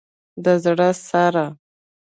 د 0.43 0.45
زړه 0.63 0.89
سره 1.07 1.45